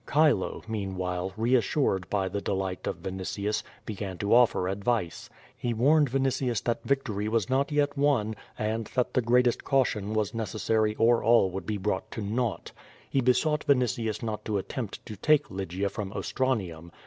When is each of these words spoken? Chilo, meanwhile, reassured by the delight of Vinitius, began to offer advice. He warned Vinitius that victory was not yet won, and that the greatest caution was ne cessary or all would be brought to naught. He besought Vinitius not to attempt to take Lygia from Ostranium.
Chilo, 0.11 0.63
meanwhile, 0.67 1.31
reassured 1.37 2.09
by 2.09 2.27
the 2.27 2.41
delight 2.41 2.87
of 2.87 3.03
Vinitius, 3.03 3.61
began 3.85 4.17
to 4.17 4.33
offer 4.33 4.67
advice. 4.67 5.29
He 5.55 5.75
warned 5.75 6.09
Vinitius 6.09 6.61
that 6.63 6.83
victory 6.83 7.27
was 7.27 7.51
not 7.51 7.71
yet 7.71 7.95
won, 7.95 8.35
and 8.57 8.85
that 8.95 9.13
the 9.13 9.21
greatest 9.21 9.63
caution 9.63 10.13
was 10.15 10.33
ne 10.33 10.45
cessary 10.45 10.95
or 10.97 11.23
all 11.23 11.51
would 11.51 11.67
be 11.67 11.77
brought 11.77 12.09
to 12.13 12.21
naught. 12.23 12.71
He 13.11 13.21
besought 13.21 13.63
Vinitius 13.67 14.23
not 14.23 14.43
to 14.45 14.57
attempt 14.57 15.05
to 15.05 15.15
take 15.15 15.51
Lygia 15.51 15.87
from 15.87 16.11
Ostranium. 16.13 16.91